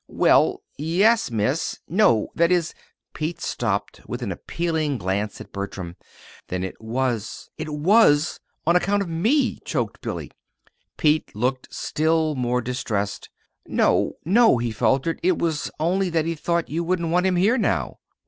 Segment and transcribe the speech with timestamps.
[0.07, 2.73] "Why, yes, Miss no that is"
[3.13, 5.95] Pete stopped with an appealing glance at Bertram.
[6.47, 10.31] "Then it was it was on account of me," choked Billy.
[10.97, 13.29] Pete looked still more distressed
[13.67, 15.19] "No, no!" he faltered.
[15.21, 17.99] "It was only that he thought you wouldn't want him here now."